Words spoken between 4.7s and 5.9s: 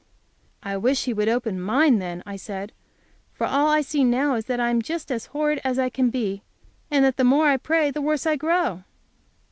am just as horrid as I